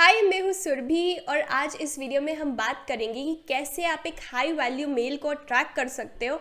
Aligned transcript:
हाय 0.00 0.20
मैं 0.22 0.40
हूँ 0.42 0.52
सुरभि 0.52 1.14
और 1.28 1.40
आज 1.52 1.76
इस 1.80 1.98
वीडियो 1.98 2.20
में 2.20 2.32
हम 2.34 2.52
बात 2.56 2.84
करेंगे 2.88 3.22
कि 3.24 3.34
कैसे 3.48 3.84
आप 3.84 4.04
एक 4.06 4.20
हाई 4.22 4.52
वैल्यू 4.52 4.86
मेल 4.88 5.16
को 5.16 5.28
अट्रैक्ट 5.28 5.74
कर 5.76 5.88
सकते 5.88 6.26
हो। 6.26 6.40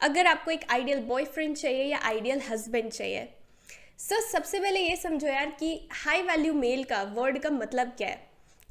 अगर 0.00 0.26
आपको 0.26 0.50
एक 0.50 0.64
आइडियल 0.70 1.00
बॉयफ्रेंड 1.00 1.56
चाहिए 1.56 1.84
या 1.84 1.98
आइडियल 2.02 2.40
हस्बैंड 2.50 2.90
चाहिए। 2.90 3.26
सो 3.98 4.14
so, 4.14 4.22
सबसे 4.22 4.60
पहले 4.60 4.80
ये 4.80 4.96
समझो 4.96 5.26
यार 5.26 5.50
कि 5.60 5.88
हाई 5.92 6.22
वैल्यू 6.22 6.52
मेल 6.54 6.84
का 6.84 7.02
वर्ड 7.16 7.38
का 7.38 7.50
मतलब 7.50 7.92
क्या 7.98 8.08
है। 8.08 8.20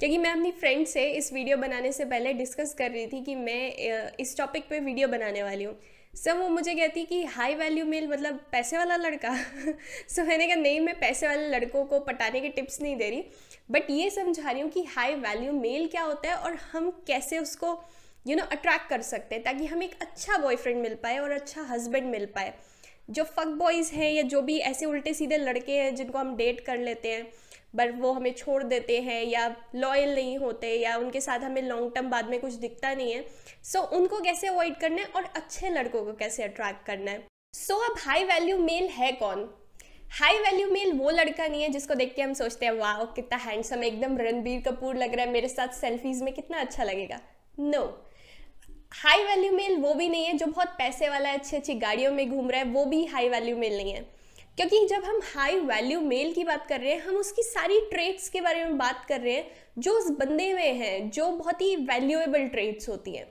क्योंकि 0.00 0.18
मैं 0.18 0.30
अपनी 0.30 0.50
फ्रेंड 0.50 0.86
से 0.86 1.08
इस 1.10 1.32
वीडियो 1.32 1.56
बनाने 1.56 1.92
से 1.92 2.04
पहले 2.04 2.32
डिस्कस 2.32 2.74
कर 2.78 2.90
रही 2.90 3.06
थी 3.06 3.24
कि 3.24 3.34
मैं 3.34 4.16
इस 4.16 4.36
टॉपिक 4.38 4.68
पे 4.70 4.80
वीडियो 4.80 5.08
बनाने 5.08 5.42
वाली 5.42 5.64
हूँ। 5.64 5.78
सर 6.14 6.36
वो 6.36 6.48
मुझे 6.48 6.74
कहती 6.74 7.04
कि 7.04 7.22
हाई 7.24 7.54
वैल्यू 7.54 7.84
मेल 7.86 8.06
मतलब 8.08 8.40
पैसे 8.52 8.76
वाला 8.76 8.96
लड़का? 8.96 9.34
सो 10.08 10.24
मैंने 10.24 10.46
कहा, 10.46 10.56
नहीं, 10.56 10.80
मैं 10.80 10.98
पैसे 11.00 11.26
वाले 11.26 11.46
लड़कों 11.48 11.84
को 11.84 12.00
पटाने 12.00 12.40
के 12.40 12.48
टिप्स 12.48 12.80
नहीं 12.82 12.96
दे 12.96 13.10
रही 13.10 13.24
बट 13.70 13.90
ये 13.90 14.10
समझा 14.10 14.50
रही 14.50 14.62
हूँ 14.62 14.70
कि 14.70 14.82
हाई 14.84 15.14
वैल्यू 15.14 15.52
मेल 15.52 15.86
क्या 15.88 16.02
होता 16.02 16.28
है 16.28 16.36
और 16.36 16.54
हम 16.72 16.90
कैसे 17.06 17.38
उसको 17.38 17.78
यू 18.26 18.36
नो 18.36 18.44
अट्रैक्ट 18.52 18.88
कर 18.88 19.02
सकते 19.02 19.34
हैं 19.34 19.44
ताकि 19.44 19.66
हमें 19.66 19.86
एक 19.86 19.94
अच्छा 20.00 20.38
बॉयफ्रेंड 20.38 20.82
मिल 20.82 20.94
पाए 20.94 21.18
और 21.18 21.30
अच्छा 21.30 21.62
हस्बैंड 21.62 22.10
मिल 22.10 22.26
पाए। 22.26 22.52
जो 23.10 23.24
फक 23.26 23.46
बॉयज़ 23.58 23.92
हैं 23.92 24.10
या 24.12 24.22
जो 24.22 24.40
भी 24.42 24.58
ऐसे 24.58 24.86
उल्टे 24.86 25.14
सीधे 25.14 25.36
लड़के 25.36 25.72
हैं 25.72 25.94
जिनको 25.94 26.18
हम 26.18 26.36
डेट 26.36 26.60
कर 26.60 26.78
लेते 26.78 27.12
हैं 27.12 27.30
बट 27.76 27.94
वो 28.00 28.12
हमें 28.12 28.32
छोड़ 28.34 28.62
देते 28.62 29.00
हैं 29.00 29.22
या 29.24 29.46
लॉयल 29.74 30.14
नहीं 30.14 30.36
होते 30.38 30.74
या 30.74 30.96
उनके 30.96 31.20
साथ 31.20 31.40
हमें 31.40 31.62
लॉन्ग 31.62 31.92
टर्म 31.94 32.10
बाद 32.10 32.28
में 32.30 32.40
कुछ 32.40 32.52
दिखता 32.54 32.92
नहीं 32.94 33.12
है। 33.12 33.24
सो 33.64 33.78
so, 33.78 33.84
उनको 33.86 34.20
कैसे 34.20 34.46
अवॉइड 34.46 34.76
करना 34.76 35.02
है 35.02 35.08
और 35.16 35.24
अच्छे 35.36 35.70
लड़कों 35.70 36.04
को 36.04 36.12
कैसे 36.12 36.42
अट्रैक्ट 36.42 36.86
करना 36.86 37.10
है? 37.10 37.26
सो 37.54 37.74
so, 37.74 37.90
अब 37.90 37.96
हाई 37.98 38.24
वैल्यू 38.24 38.58
मेल 38.58 38.88
है 38.88 39.12
कौन? 39.12 39.48
हाई 40.20 40.38
वैल्यू 40.38 40.70
मेल 40.70 40.92
वो 40.92 41.10
लड़का 41.10 41.46
नहीं 41.48 41.62
है 41.62 41.68
जिसको 41.68 41.94
देख 41.94 42.14
के 42.14 42.22
हम 42.22 42.32
सोचते 42.34 42.66
हैं 42.66 42.72
वाह 42.72 43.04
कितना 43.04 43.38
हैंडसम 43.38 43.84
एकदम 43.84 44.16
रणबीर 44.18 44.62
कपूर 44.62 44.96
लग 44.96 45.14
रहा 45.14 45.26
है 45.26 45.32
मेरे 45.32 45.48
साथ 45.48 45.80
सेल्फीज 45.80 46.22
में 46.22 46.32
कितना 46.34 46.60
अच्छा 46.60 46.84
लगेगा? 46.84 47.20
नो 47.60 47.82
हाई 48.92 49.24
वैल्यू 49.24 49.52
मेल 49.52 49.76
वो 49.76 49.94
भी 49.94 50.08
नहीं 50.08 50.24
है, 50.24 50.32
जो 50.32 50.46
बहुत 50.46 50.68
पैसे 50.68 51.08
वाला 51.08 51.28
है 51.28 51.38
अच्छी 51.38 51.56
अच्छी 51.56 51.74
गाड़ियों 51.74 52.12
में 52.12 52.30
घूम 52.30 52.50
रहा 52.50 52.60
है, 52.60 52.66
वो 52.66 52.84
भी 52.84 53.04
हाई 53.04 53.28
वैल्यू 53.28 53.56
मेल 53.56 53.76
नहीं 53.76 53.92
है। 53.92 54.00
क्योंकि 54.56 54.86
जब 54.86 55.04
हम 55.04 55.20
हाई 55.34 55.60
वैल्यू 55.60 56.00
मेल 56.00 56.32
की 56.32 56.44
बात 56.44 56.66
कर 56.66 56.80
रहे 56.80 56.92
हैं, 56.92 57.00
हम 57.00 57.16
उसकी 57.16 57.42
सारी 57.42 57.80
ट्रेड्स 57.80 58.28
के 58.28 58.40
बारे 58.40 58.64
में 58.64 58.78
बात 58.78 59.04
कर 59.08 59.20
रहे 59.20 59.34
हैं, 59.34 59.50
जो 59.78 59.92
उस 59.92 60.10
बंदे 60.10 60.54
में 60.54 60.74
हैं, 60.74 61.10
जो 61.10 61.30
बहुत 61.30 61.60
ही 61.60 61.76
वैल्यूएबल 61.76 62.46
ट्रेड्स 62.46 62.88
होती 62.88 63.16
हैं। 63.16 63.26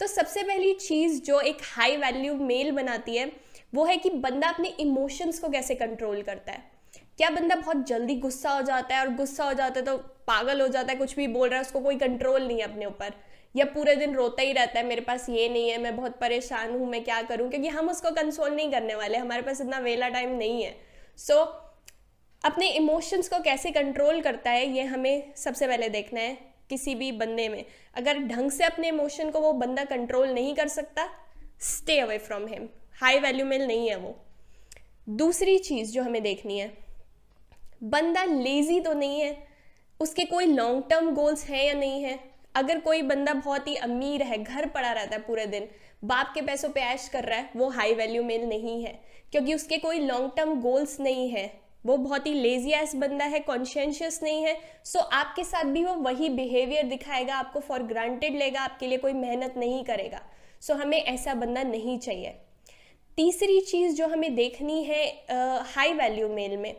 तो 0.00 0.06
सबसे 0.06 0.42
पहली 0.42 0.72
चीज़ 0.74 1.22
जो 1.22 1.40
एक 1.40 1.58
हाई 1.64 1.96
वैल्यू 1.96 2.34
मेल 2.34 2.70
बनाती 2.70 3.16
है, 3.16 3.32
वो 3.74 3.84
है 3.84 3.96
कि 3.96 4.10
बंदा 4.10 4.48
अपने 4.48 4.68
इमोशंस 4.68 5.38
को 5.38 5.48
कैसे 5.48 5.74
कंट्रोल 5.74 6.22
करता 6.22 6.52
है। 6.52 6.70
क्या 7.16 7.30
बंदा 7.30 7.56
बहुत 7.56 7.86
जल्दी 7.86 8.14
गुस्सा 8.14 8.50
हो 8.50 8.62
जाता 8.62 8.94
है, 8.94 9.00
और 9.00 9.14
गुस्सा 9.14 9.44
हो 9.44 9.52
जाता 9.52 9.80
है 9.80 9.86
तो 9.86 9.96
पागल 10.26 10.60
हो 10.60 10.68
जाता 10.68 10.92
है, 10.92 10.98
कुछ 10.98 11.16
भी 11.16 11.28
बोल 11.28 11.48
रहा 11.48 11.58
है, 11.58 11.64
उसको 11.64 11.80
कोई 11.80 11.96
कंट्रोल 11.96 12.42
नहीं 12.42 12.58
है 12.58 12.64
अपने 12.64 12.86
ऊपर। 12.86 13.12
या 13.54 13.64
पूरे 13.64 13.94
दिन 13.96 14.14
रोता 14.14 14.42
ही 14.42 14.52
रहता 14.52 14.78
है 14.78 14.86
मेरे 14.86 15.00
पास 15.00 15.28
ये 15.28 15.48
नहीं 15.48 15.68
है 15.70 15.78
मैं 15.78 15.96
बहुत 15.96 16.18
परेशान 16.20 16.70
हूँ 16.70 16.88
मैं 16.88 17.02
क्या 17.04 17.20
करूँ? 17.22 17.48
क्योंकि 17.50 17.68
हम 17.68 17.88
उसको 17.90 18.10
कंसोल 18.10 18.50
नहीं 18.50 18.70
करने 18.70 18.94
वाले 18.94 19.18
हमारे 19.18 19.42
पास 19.42 19.60
इतना 19.60 19.78
वेला 19.78 20.08
टाइम 20.08 20.30
नहीं 20.30 20.62
है। 20.62 20.74
सो 21.18 21.34
so, 21.34 21.46
अपने 22.44 22.68
इमोशंस 22.68 23.28
को 23.28 23.38
कैसे 23.42 23.70
कंट्रोल 23.70 24.20
करता 24.20 24.50
है 24.50 24.66
ये 24.66 24.82
हमें 24.82 25.34
सबसे 25.36 25.66
पहले 25.66 25.88
देखना 25.88 26.20
है 26.20 26.36
किसी 26.70 26.94
भी 26.94 27.12
बंदे 27.12 27.48
में। 27.48 27.64
अगर 27.96 28.18
ढंग 28.18 28.50
से 28.50 28.64
अपने 28.64 28.88
इमोशन 28.88 29.30
को 29.30 29.40
वो 29.40 29.52
बंदा 29.52 29.84
कंट्रोल 29.84 30.28
नहीं 30.28 30.54
कर 30.54 30.68
सकता 30.68 31.08
stay 31.60 31.98
away 31.98 32.18
from 32.18 32.46
him 32.46 32.68
high 33.02 33.18
value 33.18 33.46
male 33.46 33.66
नहीं 33.66 33.88
है 33.88 33.96
वो। 33.96 34.16
दूसरी 35.08 35.58
चीज़ 35.58 35.92
जो 35.92 36.02
हमें 36.02 36.22
देखनी 36.22 36.58
है 36.58 36.72
बंदा 37.84 38.24
लेज़ी 38.24 38.80
तो 38.80 38.92
नहीं 38.92 39.20
है 39.20 39.36
उसके 40.00 40.24
कोई 40.24 40.46
लॉन्ग 40.46 40.82
टर्म 40.90 41.10
गोल्स 41.10 41.44
हैं 41.44 41.64
या 41.66 41.72
नहीं 41.72 42.02
है 42.02 42.18
अगर 42.54 42.80
कोई 42.80 43.02
बंदा 43.02 43.34
बहुत 43.34 43.68
ही 43.68 43.74
अमीर 43.76 44.22
है 44.22 44.42
घर 44.42 44.68
पड़ा 44.68 44.92
रहता 44.92 45.16
है 45.16 45.22
पूरे 45.22 45.46
दिन 45.46 45.68
बाप 46.04 46.32
के 46.34 46.40
पैसों 46.42 46.68
पे 46.68 46.80
ऐश 46.80 47.08
कर 47.08 47.24
रहा 47.24 47.38
है 47.38 47.50
वो 47.56 47.68
हाई 47.68 47.94
वैल्यू 47.94 48.22
मेल 48.24 48.44
नहीं 48.48 48.82
है। 48.84 48.92
क्योंकि 49.32 49.54
उसके 49.54 49.78
कोई 49.78 49.98
लॉन्ग 49.98 50.30
टर्म 50.36 50.54
गोल्स 50.60 50.98
नहीं 51.00 51.28
है। 51.30 51.50
वो 51.86 51.96
बहुत 51.96 52.26
ही 52.26 52.32
लेजी 52.34 52.70
एस 52.72 52.94
बंदा 52.94 53.24
है 53.24 53.40
कॉन्शियस 53.40 54.20
नहीं 54.22 54.44
है। 54.44 54.56
सो 54.84 54.98
so, 54.98 55.04
आपके 55.04 55.44
साथ 55.44 55.64
भी 55.64 55.84
वो 55.84 55.94
वही 55.94 56.28
बिहेवियर 56.28 56.86
दिखाएगा 56.86 57.34
आपको 57.34 57.60
फॉर 57.60 57.82
ग्रांटेड 57.82 58.36
लेगा 58.36 58.60
आपके 58.60 58.86
लिए 58.86 58.98
कोई 58.98 59.12
मेहनत 59.12 59.54
नहीं 59.56 59.84
करेगा। 59.84 60.20
सो 60.60 60.72
so, 60.72 60.80
हमें 60.80 60.98
ऐसा 60.98 61.34
बंदा 61.34 61.62
नहीं 61.62 61.98
चाहिए। 61.98 62.34
तीसरी 63.16 63.60
चीज़ 63.60 63.94
जो 63.96 64.06
हमें 64.08 64.34
देखनी 64.34 64.82
है 64.84 65.04
हाई 65.74 65.92
वैल्यू 65.92 66.28
मेल 66.28 66.56
में 66.56 66.74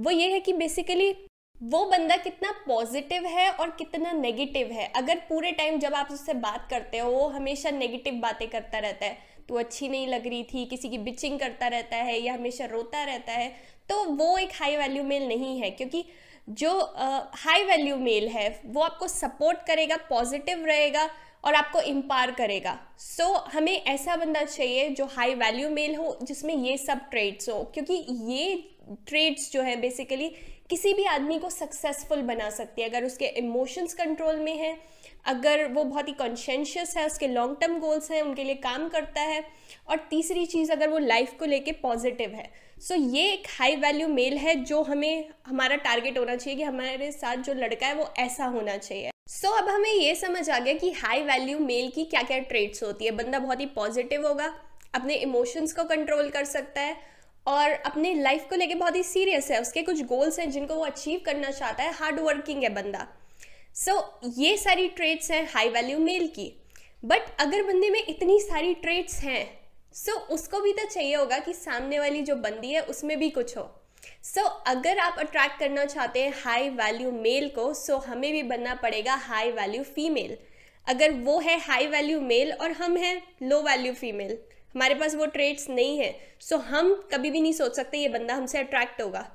वो 0.00 0.10
ये 0.10 0.28
है 0.28 0.40
कि 0.40 0.52
बेसिकली 0.52 1.12
वो 1.60 1.84
बंदा 1.84 2.16
कितना 2.16 2.50
पॉजिटिव 2.66 3.26
है 3.26 3.50
और 3.50 3.70
कितना 3.70 4.12
नेगेटिव 4.12 4.72
है। 4.72 4.86
अगर 4.96 5.20
पूरे 5.28 5.52
टाइम 5.52 5.78
जब 5.78 5.94
आप 5.94 6.08
उससे 6.12 6.34
बात 6.34 6.66
करते 6.70 6.98
हो 6.98 7.10
वो 7.10 7.26
हमेशा 7.28 7.70
नेगेटिव 7.70 8.14
बातें 8.14 8.48
करता 8.48 8.78
रहता 8.78 9.06
है। 9.06 9.18
तो 9.48 9.54
अच्छी 9.54 9.88
नहीं 9.88 10.06
लग 10.06 10.26
रही 10.26 10.42
थी 10.44 10.64
किसी 10.64 10.88
की 10.88 10.98
बिचिंग 10.98 11.38
करता 11.40 11.68
रहता 11.68 11.96
है 11.96 12.18
या 12.20 12.34
हमेशा 12.34 12.64
रोता 12.64 13.04
रहता 13.04 13.32
है 13.32 13.48
तो 13.88 14.04
वो 14.06 14.36
एक 14.38 14.50
हाई 14.54 14.76
वैल्यू 14.76 15.02
मेल 15.04 15.26
नहीं 15.28 15.58
है। 15.60 15.70
क्योंकि 15.70 16.04
जो 16.48 16.78
हाई 17.36 17.64
वैल्यू 17.64 17.96
मेल 17.96 18.28
है 18.28 18.48
वो 18.66 18.82
आपको 18.82 19.08
सपोर्ट 19.08 19.66
करेगा 19.66 19.96
पॉजिटिव 20.10 20.64
रहेगा 20.66 21.08
और 21.44 21.54
आपको 21.54 21.80
इम्पार 21.80 22.30
करेगा। 22.30 22.78
सो 22.98 23.24
so, 23.24 23.50
हमें 23.52 23.72
ऐसा 23.72 24.16
बंदा 24.16 24.42
चाहिए 24.44 24.88
जो 24.90 25.04
हाई 25.06 25.34
वैल्यू 25.34 25.70
मेल 25.70 25.94
हो 25.96 26.16
जिसमें 26.22 26.54
ये 26.54 26.76
सब 26.78 27.08
ट्रेड्स 27.10 27.48
हो। 27.48 27.62
क्योंकि 27.74 28.04
ये 28.32 28.54
ट्रेड्स 29.08 29.50
जो 29.52 29.62
है 29.62 29.76
बेसिकली 29.80 30.34
किसी 30.70 30.92
भी 30.94 31.04
आदमी 31.04 31.38
को 31.38 31.50
सक्सेसफुल 31.50 32.22
बना 32.22 32.50
सकती 32.50 32.82
है। 32.82 32.88
अगर 32.88 33.04
उसके 33.04 33.26
इमोशंस 33.38 33.94
कंट्रोल 33.94 34.36
में 34.36 34.56
है 34.56 34.76
अगर 35.26 35.64
वो 35.66 35.84
बहुत 35.84 36.08
ही 36.08 36.12
कॉन्शियस 36.12 36.96
है 36.96 37.06
उसके 37.06 37.28
लॉन्ग 37.28 37.56
टर्म 37.60 37.78
गोल्स 37.78 38.10
हैं 38.10 38.20
उनके 38.22 38.44
लिए 38.44 38.54
काम 38.54 38.88
करता 38.88 39.20
है 39.20 39.42
और 39.88 39.96
तीसरी 40.10 40.44
चीज़ 40.46 40.72
अगर 40.72 40.88
वो 40.88 40.98
लाइफ 40.98 41.32
को 41.38 41.44
लेके 41.44 41.72
पॉजिटिव 41.72 42.30
है। 42.30 42.50
सो 42.80 42.94
so, 42.94 43.14
ये 43.14 43.32
एक 43.32 43.46
हाई 43.58 43.76
वैल्यू 43.76 44.08
मेल 44.08 44.36
है 44.36 44.54
जो 44.54 44.82
हमें 44.82 45.28
हमारा 45.46 45.76
टारगेट 45.76 46.18
होना 46.18 46.36
चाहिए 46.36 46.56
कि 46.56 46.62
हमारे 46.62 47.10
साथ 47.12 47.36
जो 47.36 47.54
लड़का 47.54 47.86
है 47.86 47.94
वो 47.94 48.08
ऐसा 48.18 48.44
होना 48.46 48.76
चाहिए। 48.76 49.10
सो 49.28 49.48
so, 49.48 49.58
अब 49.58 49.68
हमें 49.68 49.90
ये 49.90 50.14
समझ 50.14 50.48
आ 50.50 50.58
गया 50.58 50.74
कि 50.74 50.90
हाई 50.92 51.22
वैल्यू 51.22 51.58
मेल 51.58 51.90
की 51.90 52.04
क्या 52.04 52.22
क्या 52.22 52.38
ट्रेड्स 52.38 52.82
होती 52.82 53.04
है। 53.04 53.10
बंदा 53.10 53.38
बहुत 53.38 53.60
ही 53.60 53.66
पॉजिटिव 53.66 54.26
होगा 54.26 54.54
अपने 54.94 55.14
इमोशंस 55.14 55.72
को 55.72 55.84
कंट्रोल 55.84 56.28
कर 56.30 56.44
सकता 56.44 56.80
है 56.80 56.96
और 57.46 57.70
अपनी 57.70 58.14
लाइफ 58.14 58.46
को 58.50 58.56
लेके 58.56 58.74
बहुत 58.74 58.96
ही 58.96 59.02
सीरियस 59.02 59.50
है। 59.50 59.60
उसके 59.60 59.82
कुछ 59.82 60.02
गोल्स 60.02 60.38
हैं 60.38 60.50
जिनको 60.50 60.74
वो 60.74 60.84
अचीव 60.84 61.20
करना 61.26 61.50
चाहता 61.50 61.82
है। 61.82 61.92
हार्ड 61.92 62.20
वर्किंग 62.20 62.62
है 62.62 62.68
बंदा। 62.74 63.06
सो 63.74 63.92
so, 63.92 64.38
ये 64.38 64.56
सारी 64.56 64.88
ट्रेड्स 64.88 65.30
हैं 65.30 65.48
हाई 65.54 65.68
वैल्यू 65.68 65.98
मेल 65.98 66.26
की। 66.28 66.52
बट 67.04 67.22
अगर 67.40 67.62
बंदे 67.62 67.90
में 67.90 68.02
इतनी 68.08 68.38
सारी 68.40 68.74
ट्रेड्स 68.74 69.18
हैं 69.20 69.44
सो 69.94 70.12
so, 70.12 70.18
उसको 70.18 70.60
भी 70.60 70.72
तो 70.72 70.84
चाहिए 70.84 71.14
होगा 71.14 71.38
कि 71.38 71.52
सामने 71.52 71.98
वाली 71.98 72.22
जो 72.22 72.36
बंदी 72.36 72.72
है 72.72 72.80
उसमें 72.84 73.18
भी 73.18 73.30
कुछ 73.30 73.56
हो। 73.56 73.62
सो 74.24 74.40
so, 74.40 74.50
अगर 74.66 74.98
आप 74.98 75.18
अट्रैक्ट 75.18 75.58
करना 75.58 75.84
चाहते 75.84 76.22
हैं 76.22 76.32
हाई 76.44 76.68
वैल्यू 76.68 77.10
मेल 77.12 77.48
को 77.48 77.72
सो 77.74 77.92
so 77.92 78.04
हमें 78.04 78.32
भी 78.32 78.42
बनना 78.42 78.74
पड़ेगा 78.74 79.14
हाई 79.14 79.50
वैल्यू 79.50 79.82
फीमेल 79.84 80.36
अगर 80.86 81.12
वो 81.20 81.38
है 81.40 81.58
हाई 81.60 81.86
वैल्यू 81.86 82.20
मेल 82.20 82.52
और 82.52 82.72
हम 82.72 82.96
हैं 82.96 83.22
लो 83.42 83.60
वैल्यू 83.62 83.92
फीमेल 83.92 84.38
हमारे 84.76 84.94
पास 84.94 85.14
वो 85.14 85.26
ट्रेड्स 85.26 85.68
नहीं 85.70 85.98
है। 85.98 86.08
सो 86.40 86.56
so, 86.56 86.62
हम 86.62 86.92
कभी 87.12 87.30
भी 87.30 87.40
नहीं 87.40 87.52
सोच 87.52 87.76
सकते 87.76 87.98
ये 87.98 88.08
बंदा 88.08 88.34
हमसे 88.34 88.58
अट्रैक्ट 88.58 89.00
होगा। 89.02 89.30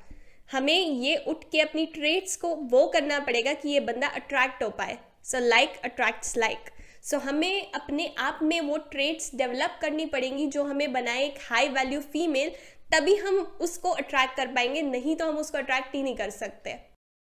हमें 0.52 0.74
ये 0.74 1.16
उठ 1.28 1.44
के 1.52 1.60
अपनी 1.60 1.86
ट्रेड्स 1.86 2.36
को 2.36 2.54
वो 2.72 2.86
करना 2.88 3.20
पड़ेगा 3.20 3.54
कि 3.54 3.70
ये 3.70 3.80
बंदा 3.80 4.08
अट्रैक्ट 4.10 4.64
हो 4.64 4.70
पाए। 4.70 4.98
So 5.24 5.40
like 5.40 5.82
attracts 5.86 6.38
like 6.38 6.70
so 7.04 7.18
हमें 7.20 7.72
अपने 7.72 8.08
आप 8.20 8.40
में 8.44 8.60
वो 8.62 8.78
ट्रेड्स 8.92 9.36
डेवलप 9.36 9.80
करनी 9.82 10.06
पड़ेंगी 10.06 10.48
जो 10.48 10.64
हमें 10.64 10.92
बनाए 10.94 11.26
एक 11.26 11.40
हाई 11.42 11.70
वैल्यू 11.70 12.02
फीमेल 12.12 12.52
तभी 12.94 13.16
हम 13.16 13.40
उसको 13.62 13.90
अट्रैक्ट 13.90 14.36
कर 14.38 14.48
पाएँगे 14.48 14.82
नहीं 14.82 15.16
तो 15.16 15.28
हम 15.28 15.38
उसको 15.38 15.58
अट्रैक्ट 15.58 15.96
ही 15.96 16.04
नहीं 16.04 16.16
कर 16.16 16.30
सकते। 16.30 16.70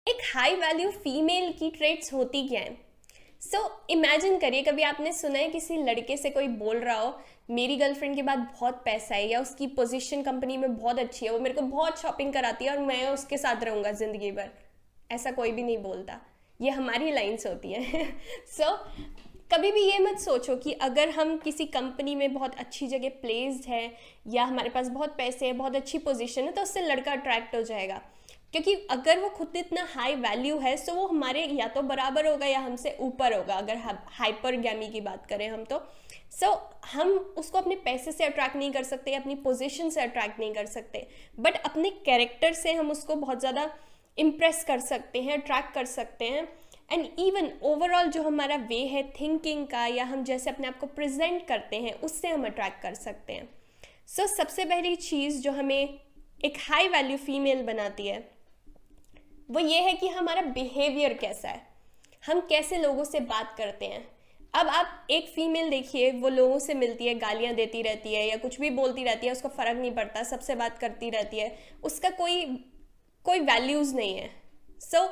एक 0.08 0.30
हाई 0.34 0.56
वैल्यू 0.58 0.92
फीमेल 1.00 1.52
की 1.60 1.72
ट्रेड्स 1.72 2.14
होती 2.14 2.48
क्या 2.48 2.62
है? 2.62 2.78
सो 3.42 3.60
इमेजिन 3.90 4.38
करिए 4.38 4.62
कभी 4.62 4.84
आपने 4.84 5.12
सुना 5.14 5.40
है 5.40 5.50
किसी 5.50 5.78
लड़के 5.84 6.18
से 6.18 6.30
कोई 6.30 6.48
बोल 6.48 6.78
रहा 6.78 7.00
हो 7.00 7.20
मेरी 7.50 7.76
गर्लफ्रेंड 7.76 8.16
के 8.16 8.22
बाद 8.22 8.40
बहुत 8.40 8.82
पैसा 8.86 9.16
है 9.16 9.28
या 9.30 9.42
उसकी 9.42 9.68
पोजीशन 9.68 10.22
कंपनी 10.22 10.58
में 10.58 10.76
बहुत 10.76 11.00
अच्छी 11.00 11.26
है 11.26 11.32
वो 11.32 11.40
मेरे 11.40 11.56
को 11.56 11.62
बहुत 11.62 12.02
शॉपिंग 12.02 12.34
कराती 12.34 12.66
है 12.66 12.72
और 12.72 12.80
मैं 12.80 13.08
उसके 13.08 13.38
साथ 13.38 13.64
रहूँगा 13.64 13.92
ज़िंदगी 13.92 14.32
भर। 14.32 14.50
ऐसा 15.12 15.32
कोई 15.32 15.52
भी 15.52 15.64
नहीं 15.64 15.78
बोलता। 15.78 16.20
ये 16.62 16.70
हमारी 16.70 17.12
लाइन्स 17.12 17.48
होती 17.48 17.72
हैं। 17.72 18.20
सो 18.48 18.64
so, 18.64 18.78
कभी 19.54 19.72
भी 19.72 19.82
ये 19.82 20.00
मत 20.00 20.20
सोचो 20.20 20.56
कि 20.56 20.72
अगर 20.72 21.10
हम 21.10 21.38
किसी 21.38 21.66
कंपनी 21.66 22.16
में 22.16 22.34
बहुत 22.34 22.56
अच्छी 22.56 22.88
जगह 22.88 23.10
प्लेस्ड 23.10 23.70
है 23.70 23.92
या 24.28 24.44
हमारे 24.44 24.70
पास 24.70 24.90
बहुत 24.90 25.18
पैसे 25.18 25.46
हैं 25.46 25.58
बहुत 25.58 25.76
अच्छी 25.76 25.98
पोजीशन 25.98 26.44
है 26.44 26.52
तो 26.52 26.62
उससे 26.62 26.82
लड़का 26.82 27.12
अट्रैक्ट 27.12 27.56
हो 27.56 27.62
जाएगा। 27.62 28.02
क्योंकि 28.54 28.74
अगर 28.92 29.20
वो 29.20 29.30
खुद 29.30 29.56
इतना 29.56 29.88
हाई 29.90 30.16
वैल्यू 30.18 30.58
है 30.60 30.76
सो 30.78 30.94
वो 30.94 31.06
हमारे 31.08 31.46
या 31.54 31.68
तो 31.68 31.82
बराबर 31.82 32.28
होगा 32.28 32.46
या 32.46 32.60
हमसे 32.60 32.96
ऊपर 33.02 33.34
होगा 33.34 33.56
अगर 33.56 33.78
हाइपर 34.12 34.56
गैमी 34.58 34.88
की 34.90 35.02
बात 35.02 35.26
करें 35.26 35.48
हम 35.50 35.64
तो। 35.64 35.78
सो 36.32 36.46
so, 36.46 36.88
हम 36.88 37.10
उसको 37.38 37.58
अपने 37.58 37.76
पैसे 37.76 38.12
से 38.12 38.26
अट्रैक्ट 38.26 38.56
नहीं 38.56 38.72
कर 38.72 38.84
सकते 38.84 39.14
अपनी 39.16 39.36
पोजीशन 39.38 39.90
से 39.90 40.02
अट्रैक्ट 40.02 40.40
नहीं 40.40 40.54
कर 40.54 40.66
सकते 40.68 41.06
बट 41.38 41.62
अपने 41.66 41.90
कैरेक्टर 42.06 42.54
से 42.54 42.74
हम 42.74 42.92
उसको 42.92 43.16
बहुत 43.16 43.40
ज़्यादा 43.40 43.70
इम्प्रेस 44.18 44.64
कर 44.64 44.80
सकते 44.80 45.22
हैं 45.22 45.38
अट्रैक्ट 45.38 45.74
कर 45.74 45.86
सकते 45.86 46.26
हैं। 46.26 46.48
एंड 46.92 47.20
इवन 47.20 47.52
ओवरऑल 47.64 48.08
जो 48.08 48.24
हमारा 48.24 48.56
वे 48.70 48.80
है 48.88 49.04
थिंकिंग 49.12 49.66
का 49.68 49.86
या 49.88 50.06
हम 50.06 50.24
जैसे 50.24 50.50
अपने 50.50 50.68
आप 50.68 50.80
को 50.80 50.88
प्रेजेंट 50.88 51.48
करते 51.48 51.76
हैं 51.76 51.94
उससे 52.02 52.28
हम 52.28 52.46
अट्रैक्ट 52.46 52.82
कर 52.82 52.94
सकते 52.96 53.34
हैं। 53.34 53.48
सो 54.08 54.24
so, 54.24 54.30
सबसे 54.30 54.66
पहली 54.66 54.96
चीज़ 54.98 55.42
जो 55.42 55.52
हमें 55.52 56.00
एक 56.46 56.58
हाई 56.60 56.88
वैल्यू 56.88 57.18
फीमेल 57.18 57.64
बनाती 57.64 58.08
है 58.08 58.20
वो 59.52 59.60
ये 59.60 59.80
है 59.80 59.94
कि 59.94 60.08
हमारा 60.08 60.42
बिहेवियर 60.42 61.14
कैसा 61.14 61.50
है? 61.50 61.62
हम 62.28 62.40
कैसे 62.40 62.78
लोगों 62.78 63.04
से 63.04 63.20
बात 63.20 63.56
करते 63.58 63.86
हैं? 63.86 64.08
अब 64.54 64.68
आप 64.68 65.08
एक 65.12 65.30
फीमेल 65.30 65.70
देखिए 65.70 66.12
वो 66.12 66.30
लोगों 66.30 66.60
से 66.60 66.74
मिलती 66.74 67.08
है 67.08 67.16
गालियाँ 67.16 67.54
देती 67.54 67.82
रहती 67.82 68.14
है 68.14 68.28
या 68.30 68.38
कुछ 68.38 68.60
भी 68.60 68.70
बोलती 68.70 69.04
रहती 69.04 69.28
है 69.28 69.34
उसको 69.34 69.50
फ़र्क 69.50 69.78
नहीं 69.78 69.92
पड़ता 69.92 70.24
सबसे 70.24 70.56
बात 70.56 70.78
करती 70.78 71.10
रहती 71.10 71.40
है 71.40 71.58
उसका 71.84 72.10
कोई 72.10 72.46
कोई 73.26 73.40
वैल्यूज़ 73.40 73.96
नहीं 73.96 74.16
है। 74.16 74.30
सो 74.80 74.98
so, 74.98 75.10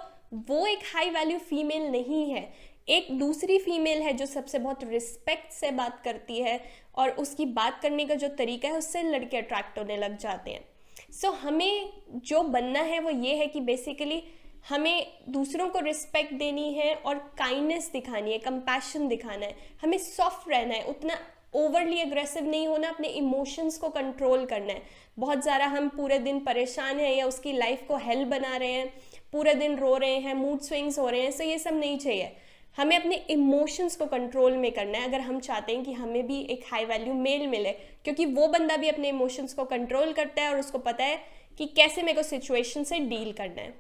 वो 0.49 0.65
एक 0.67 0.79
हाई 0.95 1.09
वैल्यू 1.09 1.39
फीमेल 1.39 1.81
नहीं 1.81 2.31
है। 2.31 2.53
एक 2.89 3.19
दूसरी 3.19 3.59
फीमेल 3.59 4.01
है 4.01 4.13
जो 4.13 4.25
सबसे 4.25 4.59
बहुत 4.59 4.83
रिस्पेक्ट 4.83 5.51
से 5.51 5.71
बात 5.71 6.01
करती 6.03 6.41
है 6.41 6.59
और 6.95 7.09
उसकी 7.09 7.45
बात 7.45 7.81
करने 7.81 8.05
का 8.05 8.15
जो 8.15 8.27
तरीका 8.27 8.69
है 8.69 8.77
उससे 8.77 9.03
लड़के 9.03 9.37
अट्रैक्ट 9.37 9.79
होने 9.79 9.97
लग 9.97 10.17
जाते 10.17 10.51
हैं। 10.51 10.76
सो 11.09 11.27
so, 11.27 11.33
हमें 11.35 11.89
जो 12.25 12.41
बनना 12.45 12.79
है 12.81 12.99
वो 12.99 13.09
ये 13.09 13.35
है 13.35 13.47
कि 13.47 13.59
बेसिकली 13.61 14.21
हमें 14.69 15.07
दूसरों 15.29 15.67
को 15.69 15.79
रिस्पेक्ट 15.79 16.33
देनी 16.33 16.73
है 16.73 16.93
और 16.95 17.17
काइंडनेस 17.37 17.89
दिखानी 17.93 18.31
है 18.31 18.37
कंपैशन 18.39 19.07
दिखाना 19.07 19.45
है। 19.45 19.55
हमें 19.81 19.97
सॉफ्ट 19.97 20.49
रहना 20.49 20.73
है 20.73 20.83
उतना 20.85 21.17
ओवरली 21.55 22.01
अग्रेसिव 22.01 22.49
नहीं 22.49 22.67
होना 22.67 22.89
अपने 22.89 23.07
इमोशंस 23.17 23.77
को 23.77 23.89
कंट्रोल 23.89 24.45
करना 24.45 24.73
है। 24.73 24.81
बहुत 25.19 25.43
ज़्यादा 25.43 25.65
हम 25.67 25.87
पूरे 25.89 26.17
दिन 26.19 26.39
परेशान 26.39 26.99
हैं 26.99 27.13
या 27.15 27.25
उसकी 27.25 27.53
लाइफ 27.53 27.85
को 27.87 27.97
हेल 27.97 28.25
बना 28.25 28.55
रहे 28.57 28.71
हैं 28.71 28.87
पूरे 29.31 29.53
दिन 29.53 29.77
रो 29.77 29.95
रहे 29.97 30.17
हैं 30.17 30.33
मूड 30.33 30.59
स्विंग्स 30.61 30.99
हो 30.99 31.07
रहे 31.09 31.21
हैं 31.21 31.31
सो 31.31 31.43
ये 31.43 31.57
सब 31.59 31.79
नहीं 31.79 31.97
चाहिए। 31.97 32.35
हमें 32.77 32.99
अपने 32.99 33.15
इमोशंस 33.15 33.95
को 33.95 34.05
कंट्रोल 34.05 34.57
में 34.57 34.71
करना 34.71 34.97
है। 34.97 35.03
अगर 35.03 35.19
हम 35.19 35.39
चाहते 35.39 35.75
हैं 35.75 35.83
कि 35.83 35.93
हमें 35.93 36.27
भी 36.27 36.41
एक 36.41 36.63
हाई 36.71 36.85
वैल्यू 36.85 37.13
मेल 37.13 37.47
मिले, 37.47 37.71
क्योंकि 37.71 38.25
वो 38.25 38.47
बंदा 38.47 38.77
भी 38.77 38.89
अपने 38.89 39.09
इमोशंस 39.09 39.53
को 39.53 39.63
कंट्रोल 39.63 40.13
करता 40.13 40.41
है 40.41 40.53
और 40.53 40.59
उसको 40.59 40.77
पता 40.77 41.03
है 41.03 41.19
कि 41.57 41.65
कैसे 41.65 42.01
मेरे 42.01 42.15
को 42.15 42.23
सिचुएशन 42.23 42.83
से 42.83 42.99
डील 42.99 43.33
करना 43.33 43.61
है। 43.61 43.79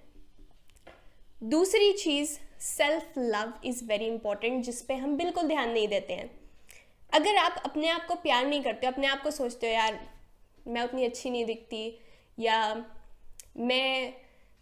दूसरी 1.43 1.93
चीज़ 1.93 2.39
self 2.59 3.13
love 3.17 3.53
is 3.65 3.85
very 3.85 4.05
important 4.05 4.63
जिस 4.63 4.81
पे 4.81 4.93
हम 4.93 5.17
बिल्कुल 5.17 5.43
ध्यान 5.43 5.69
नहीं 5.69 5.87
देते 5.87 6.13
हैं। 6.13 6.39
अगर 7.13 7.35
आप 7.35 7.61
अपने 7.65 7.87
आप 7.87 8.05
को 8.07 8.15
प्यार 8.15 8.45
नहीं 8.47 8.61
करते 8.61 8.87
हो, 8.87 8.93
अपने 8.93 9.07
आप 9.07 9.21
को 9.21 9.31
सोचते 9.31 9.67
हो, 9.67 9.73
यार, 9.73 10.09
मैं 10.67 10.81
उतनी 10.81 11.05
अच्छी 11.05 11.29
नहीं 11.29 11.45
दिखती, 11.45 11.99
या, 12.39 12.85
मैं 13.57 14.13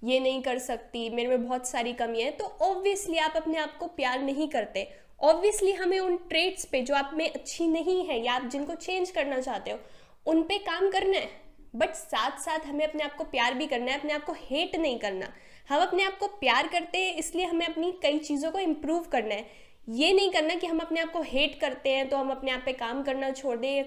ये 0.06 0.20
नहीं 0.20 0.42
कर 0.42 0.58
सकती, 0.60 1.10
मेरे 1.10 1.30
में 1.30 1.48
बहुत 1.48 1.68
सारी 1.68 1.94
कमियाँ 1.94 2.24
हैं। 2.24 2.38
तो 2.38 2.46
ऑब्वियसली 2.62 3.18
आप 3.18 3.34
अपने 3.36 3.58
आप 3.58 3.78
को 3.78 3.88
प्यार 3.88 4.22
नहीं 4.22 4.48
करते। 4.48 4.88
ऑब्वियसली 5.22 5.72
हमें 5.72 6.00
उन 6.00 6.18
ट्रेड्स 6.30 6.66
पे 6.66 6.82
जो 6.82 6.96
आप 6.96 7.12
में 7.14 7.30
अच्छी 7.30 7.68
नहीं 7.68 8.06
है 8.08 8.20
या 8.26 8.34
आप 8.34 8.46
जिनको 8.46 8.76
चेंज 8.76 9.12
करना 9.12 9.40
चाहते 9.42 9.72
हो, 9.72 9.80
उन 10.28 10.42
पे 10.44 10.58
काम 10.60 10.90
करना 10.92 11.18
है। 11.18 11.30
बट 11.76 11.94
साथ 11.94 12.40
साथ 12.40 12.66
हमें 12.66 12.86
अपने 12.88 13.04
आप 13.04 13.16
को 13.16 13.24
प्यार 13.24 13.54
भी 13.54 13.66
करना 13.68 13.92
है, 13.92 14.00
अपने 14.00 14.14
आप 14.14 14.24
को 14.24 14.34
हेट 14.40 14.76
नहीं 14.76 14.98
करना। 15.00 15.28
हम 15.70 15.82
अपने 15.82 16.04
आप 16.04 16.18
को 16.18 16.28
प्यार 16.40 16.68
करते 16.68 16.98
हैं, 16.98 17.16
इसलिए 17.16 17.46
हमें 17.46 17.66
अपनी 17.68 17.92
कई 18.04 18.20
चीज़ों 18.20 18.52
को 18.52 18.60
इम्प्रूव 18.60 19.04
करना 19.12 19.36
है। 19.36 19.46
ये 19.88 20.12
नहीं 20.14 20.30
करना 20.32 20.56
कि 20.56 20.68
हम 20.68 20.80
अपने 20.80 21.00
आप 21.00 21.12
को 21.12 21.22
हेट 21.22 21.60
करते 21.60 21.90
हैं 21.90 22.08
तो 22.10 22.18
हम 22.18 22.30
अपने 22.32 22.52
आप 22.52 22.62
पे 22.66 22.74
काम 22.74 23.04
करना 23.04 23.32
छोड़ 23.32 23.58
दें। 23.58 23.84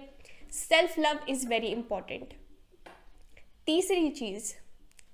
Self 0.53 0.99
love 0.99 1.25
is 1.29 1.47
very 1.49 1.69
important 1.69 2.35
तीसरी 3.67 4.09
चीज़ 4.11 4.53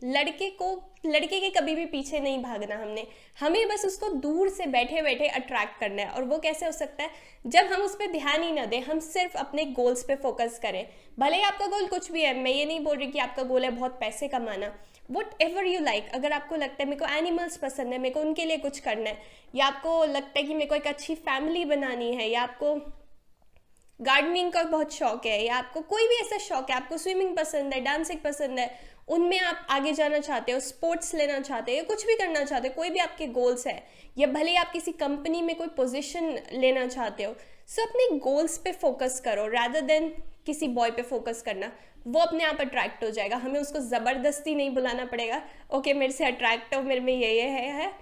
लड़के 0.02 0.48
को, 0.50 0.94
लड़के 1.06 1.40
के 1.40 1.50
कभी 1.50 1.74
भी 1.74 1.84
पीछे 1.86 2.20
नहीं 2.20 2.42
भागना 2.42 2.76
हमने। 2.76 3.06
हमें 3.40 3.68
बस 3.68 3.84
उसको 3.84 4.08
दूर 4.08 4.48
से 4.48 4.66
बैठे 4.66 5.02
बैठे 5.02 5.26
अट्रैक्ट 5.26 5.78
करना 5.80 6.02
है 6.02 6.08
और 6.08 6.24
वो 6.24 6.38
कैसे 6.38 6.66
हो 6.66 6.72
सकता 6.72 7.02
है? 7.02 7.10
जब 7.46 7.66
हम 7.66 7.82
उस 7.82 7.94
पर 7.94 8.12
ध्यान 8.12 8.42
ही 8.42 8.52
ना 8.52 8.64
दें, 8.66 8.80
हम 8.80 8.98
सिर्फ़ 8.98 9.36
अपने 9.36 9.64
गोल्स 9.64 10.02
पे 10.02 10.16
फोकस 10.16 10.58
करें। 10.62 10.86
भले 11.18 11.36
ही 11.36 11.42
आपका 11.42 11.66
गोल 11.66 11.86
कुछ 11.86 12.10
भी 12.12 12.22
है, 12.22 12.34
मैं 12.42 12.50
ये 12.50 12.64
नहीं 12.64 12.80
बोल 12.80 12.96
रही 12.96 13.06
कि 13.06 13.18
आपका 13.18 13.42
गोल 13.42 13.64
है 13.64 13.70
बहुत 13.70 13.92
पैसे 14.00 14.28
कमाना। 14.28 14.74
वट 15.10 15.42
एवर 15.42 15.64
यू 15.64 15.80
लाइक 15.80 16.08
अगर 16.14 16.32
आपको 16.32 16.56
लगता 16.56 16.82
है 16.82 16.88
मेरे 16.88 17.06
को 17.06 17.14
एनिमल्स 17.14 17.56
पसंद 17.56 17.92
है, 17.92 17.98
मेरे 17.98 18.14
को 18.14 18.20
उनके 18.20 18.44
लिए 18.44 18.56
कुछ 18.56 18.78
करना 18.78 19.10
है, 19.10 19.18
या 19.54 19.66
आपको 19.66 20.04
लगता 20.04 20.38
है 20.38 20.42
कि 20.42 20.54
मेरे 20.54 20.66
को 20.66 20.74
एक 20.74 20.86
अच्छी 20.86 21.14
फैमिली 21.14 21.64
बनानी 21.64 22.14
है, 22.14 22.30
या 22.30 22.42
आपको 22.42 22.74
गार्डनिंग 24.00 24.52
का 24.52 24.62
बहुत 24.62 24.92
शौक 24.92 25.26
है 25.26 25.44
या 25.44 25.56
आपको 25.56 25.80
कोई 25.80 26.06
भी 26.08 26.14
ऐसा 26.16 26.38
शौक 26.38 26.70
है 26.70 26.76
आपको 26.76 26.96
स्विमिंग 26.98 27.36
पसंद 27.36 27.74
है 27.74 27.80
डांसिंग 27.80 28.18
पसंद 28.20 28.58
है 28.58 28.70
उनमें 29.08 29.38
आप 29.40 29.66
आगे 29.70 29.92
जाना 29.92 30.18
चाहते 30.18 30.52
हो 30.52 30.60
स्पोर्ट्स 30.60 31.14
लेना 31.14 31.38
चाहते 31.40 31.78
हो 31.78 31.84
कुछ 31.84 32.06
भी 32.06 32.14
करना 32.16 32.44
चाहते 32.44 32.68
हो 32.68 32.74
कोई 32.74 32.90
भी 32.90 32.98
आपके 32.98 33.26
गोल्स 33.30 33.66
है 33.66 33.82
या 34.18 34.26
भले 34.26 34.54
आप 34.56 34.70
किसी 34.72 34.92
कंपनी 34.92 35.42
में 35.42 35.54
कोई 35.56 35.66
पोजीशन 35.76 36.38
लेना 36.52 36.86
चाहते 36.86 37.24
हो 37.24 37.34
सो 37.68 37.82
अपने 37.82 38.18
गोल्स 38.18 38.56
पे 38.58 38.72
फोकस 38.72 39.20
करो 39.20 39.46
रैदर 39.48 39.80
देन 39.82 40.08
किसी 40.46 40.68
बॉय 40.68 40.90
पे 40.90 41.02
फोकस 41.02 41.42
करना 41.42 41.70
वो 42.06 42.20
अपने 42.20 42.44
आप 42.44 42.60
अट्रैक्ट 42.60 43.04
हो 43.04 43.10
जाएगा 43.10 43.36
हमें 43.36 43.60
उसको 43.60 43.80
ज़बरदस्ती 43.80 44.54
नहीं 44.54 44.70
बुलाना 44.70 45.04
पड़ेगा 45.04 45.42
ओके 45.74 45.94
मेरे 45.94 46.12
से 46.12 46.24
अट्रैक्ट 46.24 46.74
हो 46.74 46.82
मेरे 46.82 47.00
में 47.00 47.12
ये 47.12 47.32
ये 47.32 47.48
है, 47.48 47.68
है 47.72 47.92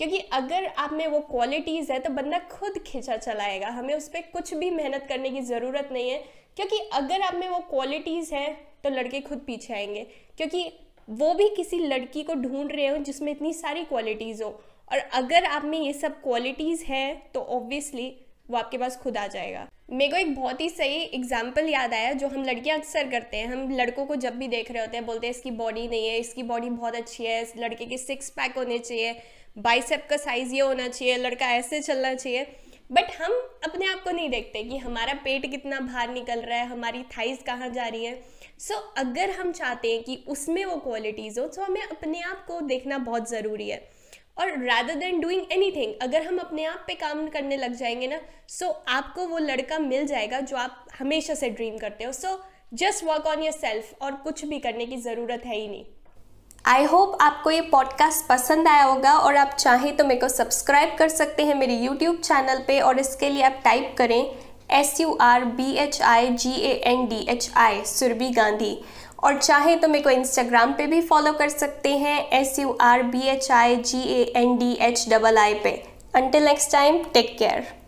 क्योंकि 0.00 0.18
अगर 0.32 0.66
आप 0.78 0.92
में 0.92 1.06
वो 1.06 1.18
क्वालिटीज़ 1.20 1.90
है 1.92 1.98
तो 1.98 2.10
बंदा 2.10 2.38
खुद 2.50 2.78
खिंचा 2.86 3.16
चलाएगा। 3.16 3.68
हमें 3.68 3.94
उस 3.94 4.08
पर 4.08 4.20
कुछ 4.32 4.52
भी 4.54 4.70
मेहनत 4.70 5.04
करने 5.08 5.30
की 5.30 5.40
ज़रूरत 5.40 5.88
नहीं 5.92 6.10
है। 6.10 6.18
क्योंकि 6.56 6.78
अगर 6.92 7.20
आप 7.20 7.34
में 7.34 7.48
वो 7.48 7.58
क्वालिटीज़ 7.70 8.34
है 8.34 8.46
तो 8.84 8.90
लड़के 8.90 9.20
खुद 9.20 9.38
पीछे 9.38 9.74
आएँगे। 9.74 10.06
क्योंकि 10.36 10.64
वो 11.08 11.32
भी 11.34 11.48
किसी 11.48 11.78
लड़की 11.78 12.22
को 12.22 12.34
ढूंढ 12.34 12.72
रहे 12.72 12.86
हो, 12.86 12.96
जिसमें 12.96 13.30
इतनी 13.32 13.52
सारी 13.52 13.84
क्वालिटीज़ 13.84 14.42
हो। 14.42 14.50
और 14.90 14.98
अगर 14.98 15.44
आप 15.44 15.64
में 15.64 15.78
ये 15.78 15.92
सब 15.92 16.20
क्वालिटीज़ 16.22 16.84
हैं 16.84 17.30
तो 17.34 17.40
ऑब्वियसली 17.40 18.12
वो 18.50 18.56
आपके 18.58 18.78
पास 18.78 18.96
खुद 18.96 19.16
आ 19.16 19.26
जाएगा। 19.28 19.66
मेरे 19.90 20.10
को 20.10 20.16
एक 20.16 20.34
बहुत 20.34 20.60
ही 20.60 20.68
सही 20.70 21.02
एग्ज़ाम्पल 21.14 21.68
याद 21.68 21.94
आया 21.94 22.12
जो 22.14 22.28
हम 22.28 22.44
लड़कियाँ 22.44 22.78
अक्सर 22.78 23.10
करते 23.10 23.36
हैं। 23.36 23.46
हम 23.46 23.70
लड़कों 23.76 24.06
को 24.06 24.16
जब 24.16 24.36
भी 24.38 24.48
देख 24.48 24.70
रहे 24.70 24.82
होते 24.82 24.96
हैं 24.96 25.06
बोलते 25.06 25.26
हैं 25.26 25.34
इसकी 25.34 25.50
बॉडी 25.52 25.86
नहीं 25.88 26.08
है 26.08 26.18
इसकी 26.18 26.42
बॉडी 26.44 26.70
बहुत 26.70 26.94
अच्छी 26.96 27.24
है 27.24 27.42
इस 27.42 27.52
लड़के 27.58 27.86
के 27.86 27.98
सिक्स 27.98 28.30
पैक 28.30 28.56
होने 28.58 28.78
चाहिए 28.80 29.14
बाइसेप 29.58 30.06
का 30.10 30.16
साइज़ 30.18 30.54
ये 30.54 30.60
होना 30.60 30.88
चाहिए 30.88 31.16
लड़का 31.18 31.46
ऐसे 31.52 31.80
चलना 31.80 32.14
चाहिए। 32.14 32.46
बट 32.90 33.10
हम 33.16 33.32
अपने 33.64 33.86
आप 33.86 34.02
को 34.04 34.10
नहीं 34.10 34.28
देखते 34.30 34.62
कि 34.64 34.76
हमारा 34.78 35.12
पेट 35.24 35.50
कितना 35.50 35.80
बाहर 35.80 36.08
निकल 36.10 36.40
रहा 36.40 36.58
है 36.58 36.66
हमारी 36.66 37.02
थाइस 37.10 37.42
कहाँ 37.42 37.68
जा 37.70 37.86
रही 37.86 38.04
है। 38.04 38.14
सो 38.58 38.74
so, 38.74 38.80
अगर 38.98 39.30
हम 39.30 39.52
चाहते 39.52 39.92
हैं 39.92 40.02
कि 40.02 40.24
उसमें 40.28 40.64
वो 40.64 40.76
क्वालिटीज़ 40.78 41.38
हो 41.40 41.46
तो 41.46 41.62
हमें 41.62 41.82
अपने 41.82 42.20
आप 42.22 42.44
को 42.46 42.60
देखना 42.66 42.98
बहुत 43.00 43.28
ज़रूरी 43.30 43.68
है। 43.68 43.78
और 44.36 44.50
rather 44.58 44.94
than 44.94 45.20
doing 45.20 45.52
any 45.52 45.70
thing 45.70 45.94
अगर 46.02 46.22
हम 46.22 46.38
अपने 46.38 46.64
आप 46.64 46.84
पे 46.86 46.94
काम 46.94 47.26
करने 47.28 47.56
लग 47.56 47.74
जाएँगे 47.74 48.06
ना 48.06 48.20
सो 48.48 48.66
so, 48.66 48.72
आपको 48.88 49.26
वो 49.26 49.38
लड़का 49.38 49.78
मिल 49.78 50.06
जाएगा 50.06 50.40
जो 50.40 50.56
आप 50.56 50.86
हमेशा 50.98 51.34
से 51.34 51.50
ड्रीम 51.50 51.78
करते 51.78 52.04
हो। 52.04 52.12
So 52.12 52.40
just 52.74 53.04
work 53.04 53.26
on 53.26 53.42
yourself 53.52 54.02
और 54.02 54.12
कुछ 54.14 54.44
भी 54.44 54.58
करने 54.58 54.86
की 54.86 54.96
ज़रूरत 54.96 55.42
है 55.46 55.56
ही 55.56 55.68
नहीं। 55.68 55.84
आई 56.66 56.84
होप 56.84 57.16
आपको 57.20 57.50
ये 57.50 57.60
पॉडकास्ट 57.60 58.26
पसंद 58.28 58.68
आया 58.68 58.82
होगा 58.82 59.12
और 59.12 59.36
आप 59.36 59.54
चाहें 59.58 59.96
तो 59.96 60.04
मेरे 60.04 60.20
को 60.20 60.28
सब्सक्राइब 60.28 60.96
कर 60.98 61.08
सकते 61.08 61.44
हैं 61.44 61.54
मेरे 61.54 61.74
यूट्यूब 61.74 62.16
चैनल 62.16 62.62
पे 62.66 62.80
और 62.80 62.98
इसके 62.98 63.30
लिए 63.30 63.42
आप 63.42 63.60
टाइप 63.64 63.94
करें 63.98 64.20
S 64.70 65.00
U 65.00 65.16
R 65.20 65.44
B 65.44 65.72
H 65.76 66.00
I 66.02 66.28
G 66.28 66.52
A 66.52 66.72
N 66.86 67.06
D 67.08 67.24
H 67.28 67.50
I 67.56 67.84
Surbhi 67.84 68.28
Gandhi. 68.30 68.76
और 69.22 69.38
चाहे 69.38 69.74
तो 69.76 69.88
मेरे 69.88 70.04
को 70.04 70.10
इंस्टाग्राम 70.10 70.72
पे 70.72 70.86
भी 70.86 71.00
फॉलो 71.00 71.32
कर 71.32 71.48
सकते 71.48 71.96
हैं 71.98 72.18
S 72.32 72.58
U 72.58 72.76
R 72.80 73.02
B 73.02 73.26
H 73.28 73.50
I 73.50 73.76
G 73.76 74.02
A 74.12 74.22
N 74.36 74.56
D 74.58 74.72
H 74.80 75.04
double 75.10 75.38
I 75.38 75.54
पे। 75.54 75.70
Until 76.14 76.44
next 76.44 76.72
time 76.72 77.02
take 77.14 77.36
care 77.38 77.79